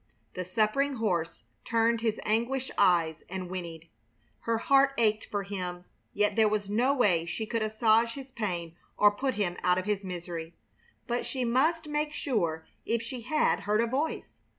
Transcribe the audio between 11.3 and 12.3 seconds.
must make